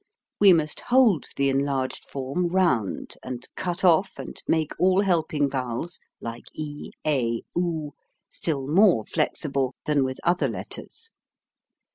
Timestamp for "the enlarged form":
1.35-2.47